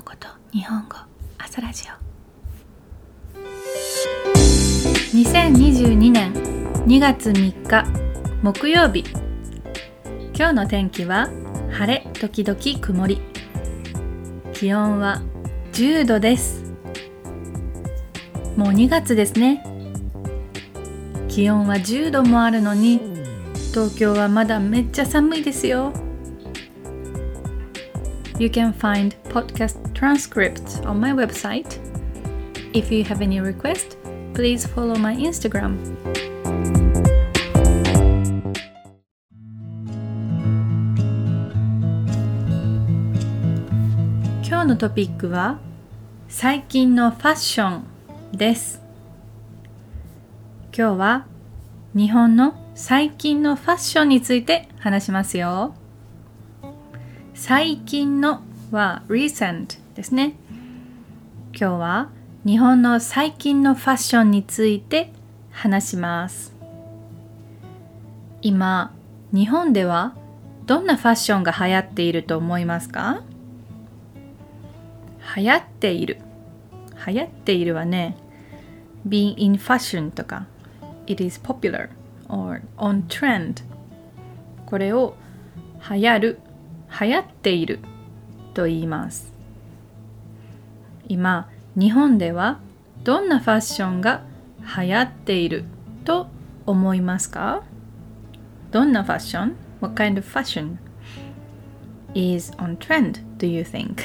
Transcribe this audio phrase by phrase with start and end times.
[0.00, 0.96] もこと日本語
[1.36, 1.92] 朝ラジオ。
[5.14, 6.32] 2022年
[6.86, 7.84] 2月3日
[8.42, 9.04] 木曜日。
[10.34, 11.28] 今日の天気は
[11.70, 13.20] 晴れ時々曇り。
[14.54, 15.20] 気温は
[15.74, 16.72] 10度です。
[18.56, 19.62] もう2月ですね。
[21.28, 23.02] 気温は10度もあるのに
[23.74, 25.92] 東京はまだめっちゃ寒いですよ。
[28.38, 31.78] You can find podcast transcripts on my website.
[32.72, 33.98] If you have any request,
[34.32, 35.76] please follow my Instagram.
[44.42, 45.58] 今日のトピックは
[46.28, 47.84] 最近のファッション
[48.32, 48.80] です
[50.74, 51.26] 今日は
[51.94, 55.74] 日本の最近のファッションについて話しますよ
[57.34, 60.32] 最近のは recent ですね。
[61.52, 62.08] 今日は
[62.46, 65.12] 日本の最近のファッションについて
[65.50, 66.54] 話します。
[68.40, 68.94] 今、
[69.34, 70.14] 日本では
[70.64, 73.22] どんなファッションが流行っていると思いますか？
[75.36, 76.16] 流行っている。
[77.06, 78.16] 流行っているはね、
[79.04, 80.46] be in fashion とか
[81.06, 81.90] it is popular
[82.30, 83.62] or on trend
[84.64, 85.14] これを
[85.90, 86.40] 流行る
[87.00, 87.80] 流行っている
[88.54, 89.29] と言います
[91.12, 92.60] 今日本では
[93.02, 94.22] どんなファッションが
[94.80, 95.64] 流行っている
[96.04, 96.28] と
[96.66, 97.64] 思いますか？
[98.70, 100.76] どんなファッション ?What kind of fashion
[102.14, 103.96] is on trend do you think?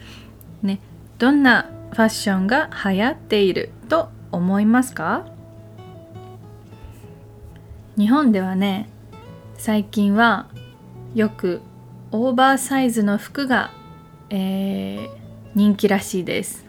[0.62, 0.78] ね、
[1.16, 5.24] どんなファッションが流行っていると思いますか？
[7.96, 8.90] 日本ではね
[9.56, 10.48] 最近は
[11.14, 11.62] よく
[12.10, 13.70] オーバーサイズの服が、
[14.28, 15.15] えー、
[15.56, 16.66] 人気らしいです。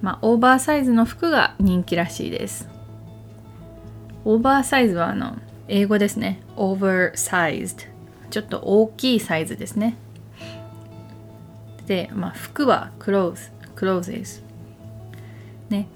[0.00, 2.66] まあ、オーバーサイズの服が人気らしいです。
[4.24, 5.36] オーバーサイズはあの
[5.68, 6.40] 英語ですね。
[6.56, 7.86] oversized。
[8.30, 9.98] ちょっと大きいサイズですね。
[11.86, 14.42] で、まあ、服は clothes, clothes。
[15.68, 15.86] ね。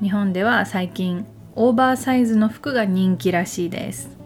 [0.00, 4.16] 日本では最近オーバーサイズの服が人気らしいです。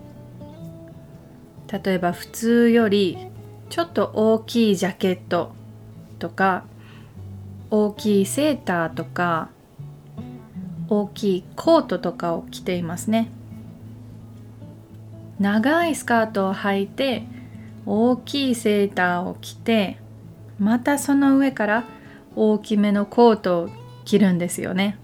[1.72, 3.16] 例えば普通より
[3.70, 5.54] ちょっと大きいジャケット
[6.18, 6.64] とか
[7.70, 9.50] 大きいセーターとか
[10.88, 13.30] 大きいコートとかを着ていますね。
[15.38, 17.22] 長いスカートを履いて
[17.86, 19.98] 大きいセーターを着て
[20.58, 21.84] またその上から
[22.36, 23.70] 大きめのコートを
[24.04, 24.98] 着るんですよね。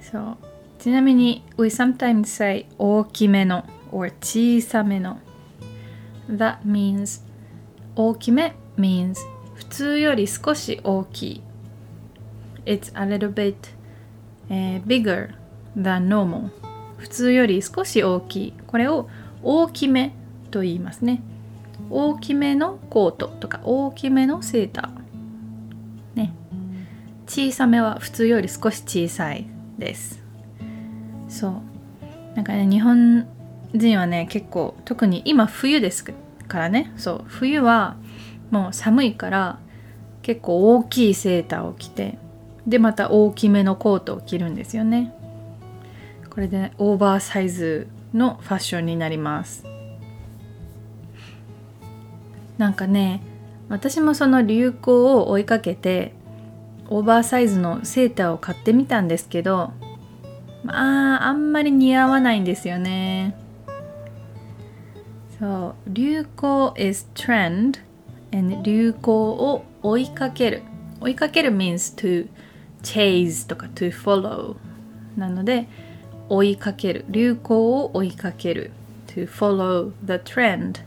[0.00, 0.36] そう。
[0.78, 5.18] ちなみに we sometimes say 大きめの or 小さめの。
[6.30, 7.22] That means
[7.96, 9.16] 大きめ means
[9.76, 11.42] 通より少し大きい。
[12.64, 13.56] It's a little bit、
[14.48, 15.34] uh, bigger
[15.76, 16.48] than normal.
[16.96, 18.54] 普通より少し大きい。
[18.66, 19.10] これを
[19.42, 20.14] 大きめ
[20.50, 21.22] と言いますね。
[21.90, 26.32] 大きめのコートとか大きめのセーターね。
[27.26, 29.46] 小さめは普通より少し小さい
[29.78, 30.22] です。
[31.28, 31.52] そう。
[32.34, 33.28] なんかね日本
[33.74, 36.14] 人はね結構特に今冬ですか
[36.58, 36.94] らね。
[36.96, 37.24] そう。
[37.26, 37.96] 冬は
[38.50, 39.58] もう寒いから
[40.26, 42.18] 結構大きいセーターを着て
[42.66, 45.14] でまた大きめのコートを着るんですよね。
[46.30, 49.64] これで、オーバーサイズのファッションになります。
[52.58, 53.22] なんかね
[53.68, 56.12] 私もその流行を追いかけて
[56.88, 59.74] オーバーサイズのセーターを買ってみたんですけど
[60.64, 63.36] まああんまり似合わないんですよね。
[65.38, 67.78] そう流行 is trend
[68.32, 70.62] and 流行を追いかける。
[71.00, 72.28] 追いかける means to
[72.82, 74.56] chase とか to follow
[75.16, 75.68] なので
[76.28, 77.04] 追いかける。
[77.08, 78.72] 流行を追いかける。
[79.06, 80.80] to follow the trend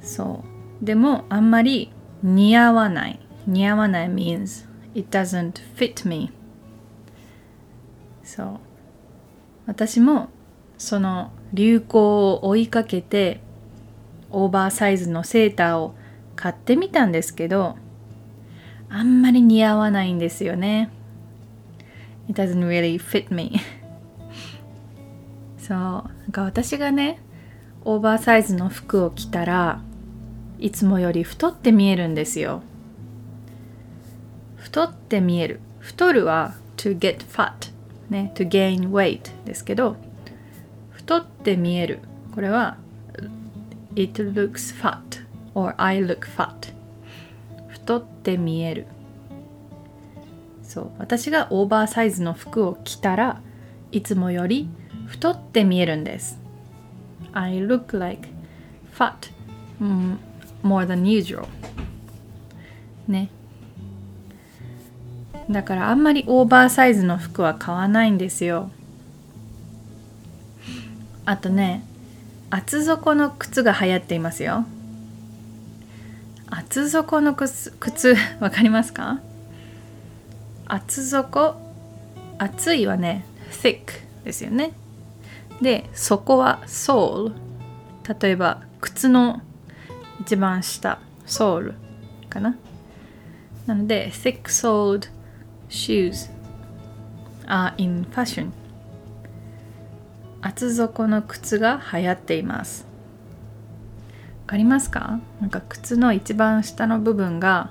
[0.00, 0.44] そ
[0.82, 0.84] う。
[0.84, 1.92] でもあんまり
[2.22, 3.20] 似合わない。
[3.46, 6.32] 似合わない means it doesn't fit me
[8.22, 8.60] そう。
[9.66, 10.28] 私も
[10.78, 13.40] その流行を追いかけて
[14.30, 15.94] オーバーサイズのセーターを
[16.36, 17.76] 買ってみたんですけど
[18.88, 20.90] あんまり似合わないんですよね。
[22.28, 23.60] It doesn't really fit me.
[25.58, 27.18] そうなんか私がね
[27.84, 29.80] オーバーサイズの服を着たら
[30.58, 32.62] いつもより太って見えるんですよ。
[34.56, 35.60] 太って見える。
[35.80, 37.72] 太るは to get fat
[38.08, 39.96] ね to gain weight ですけど
[40.90, 41.98] 太って見える。
[42.34, 42.76] これは
[43.96, 45.23] It looks fat.
[45.54, 46.72] Or I look fat?
[47.68, 48.86] 太って見える。
[50.62, 50.90] そう。
[50.98, 53.40] 私がオーバーサイズの服を着たら
[53.92, 54.68] いつもより
[55.06, 56.38] 太って見えるんです。
[57.32, 58.28] I look like
[58.96, 59.14] fat、
[59.80, 60.16] mm,
[60.62, 61.46] more than usual.
[63.06, 63.28] ね。
[65.50, 68.70] だからあんまりオーバーサイズの服は買わないんですよ。
[71.26, 71.84] あとね
[72.50, 74.64] 厚底の靴が流行っていますよ。
[76.56, 79.18] 厚底の靴靴 わかりますか？
[80.66, 81.56] 厚底
[82.38, 83.80] 厚いはね thick
[84.24, 84.72] ですよね。
[85.60, 87.32] で底は sole
[88.20, 89.40] 例えば靴の
[90.20, 91.74] 一番下ソール
[92.28, 92.56] かな。
[93.66, 95.08] なので thick soled
[95.68, 96.30] shoes
[97.46, 98.50] are in fashion
[100.40, 102.86] 厚底の靴が流行っています。
[104.46, 105.20] かりますか？
[105.40, 107.70] なんか靴の一番下の部分が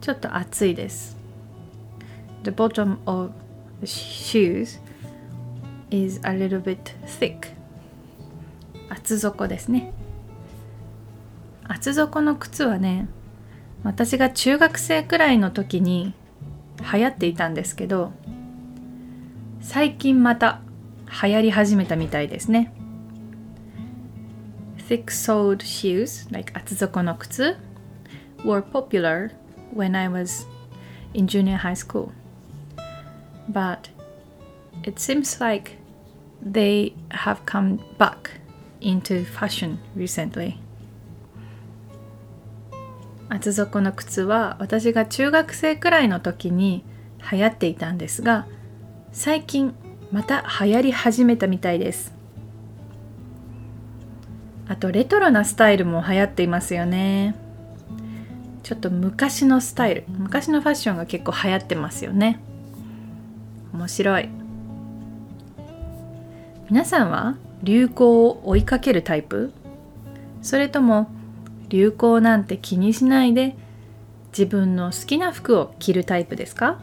[0.00, 1.16] ちょっと厚いです。
[2.44, 3.32] The bottom of
[3.80, 4.80] the shoes
[5.90, 7.54] is a little bit thick.
[8.88, 9.92] 厚底ですね。
[11.64, 13.08] 厚底の靴はね
[13.82, 16.14] 私が中学生くらいの時に
[16.92, 18.12] 流行っていたんですけど
[19.60, 20.60] 最近また
[21.22, 22.74] 流行り始めたみたいですね。
[24.92, 27.56] Thick-soled shoes like 厚底の靴
[28.44, 29.30] were popular
[29.74, 30.46] when I was
[31.14, 32.10] in junior high school
[33.50, 33.88] but
[34.82, 35.78] it seems like
[36.44, 38.42] they have come back
[38.82, 40.58] into fashion recently
[43.30, 46.84] 厚底の靴は私が中学生くらいの時に
[47.32, 48.46] 流行っていたんですが
[49.10, 49.74] 最近
[50.10, 52.12] また流行り始めたみたいです
[54.72, 57.34] あとレトロなスタイルも流行っていますよね。
[58.62, 60.04] ちょっと昔のスタイル。
[60.08, 62.40] 昔のファッションが結構流行ってますよね。
[63.74, 64.30] 面白い。
[66.70, 69.52] 皆さんは流行を追いかけるタイプ？
[70.40, 71.10] それとも
[71.68, 73.54] 流行なんて気にしないで
[74.28, 76.80] 自分の好きな服を着るタイプですか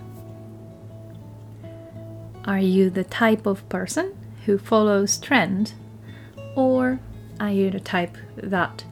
[2.44, 4.14] ？Are you the type of person
[4.46, 5.74] who follows trend?
[6.56, 7.00] Or
[7.40, 8.84] are you the type that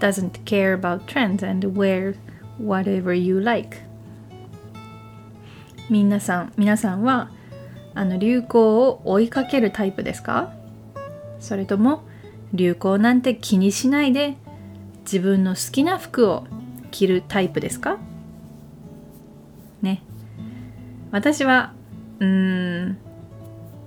[0.00, 2.14] doesn't care about trends and wear
[2.58, 3.78] whatever you like?
[5.90, 7.30] 皆さん皆さんは
[7.94, 10.52] あの流行を追いかけるタイプですか？
[11.40, 12.02] それとも
[12.52, 14.36] 流行なんて気にしないで
[15.04, 16.46] 自分の好きな服を
[16.90, 17.98] 着るタイプですか？
[19.82, 20.02] ね。
[21.10, 21.74] 私は
[22.18, 22.98] うーん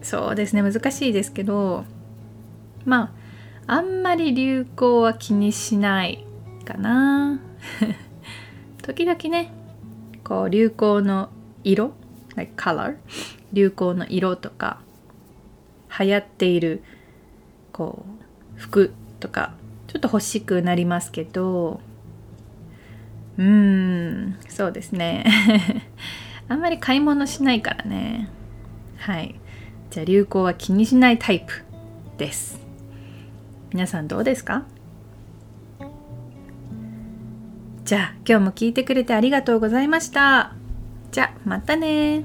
[0.01, 1.83] そうですね難しいですけど
[2.85, 3.11] まあ
[3.67, 6.25] あんまり流行は気にしない
[6.63, 7.39] かな。
[8.81, 9.51] 時々ね
[10.23, 11.29] こう流行の
[11.65, 11.91] 色
[12.35, 12.95] like color
[13.51, 14.79] 流行の色とか
[15.99, 16.81] 流行っている
[17.73, 18.05] こ
[18.55, 19.53] う服とか
[19.87, 21.81] ちょっと欲しくなりますけど
[23.37, 25.25] うーんそうですね。
[26.49, 28.29] あんまり買い物しないからね。
[28.97, 29.35] はい。
[29.91, 31.53] じゃあ流行は気にしないタイプ
[32.17, 32.66] です。
[33.71, 34.63] 皆さんどうですか？
[37.85, 40.53] じゃあ今日も聞いてくれてありがとうございました。
[41.11, 42.23] じゃあまたね。